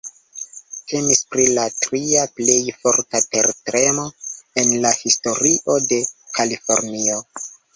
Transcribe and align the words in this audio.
Temis 0.91 1.19
pri 1.33 1.43
la 1.57 1.65
tria 1.85 2.23
plej 2.39 2.57
forta 2.85 3.21
tertremo 3.37 4.07
en 4.63 4.73
la 4.87 4.95
historio 5.05 5.79
de 5.93 6.01
Kalifornio. 6.41 7.25